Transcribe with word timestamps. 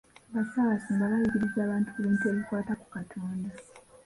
Bassaabasumba 0.33 1.11
bayigiriza 1.11 1.59
abantu 1.61 1.87
ku 1.93 1.99
bintu 2.05 2.23
ebikwata 2.31 2.73
ku 2.81 2.87
Katonda. 2.95 3.49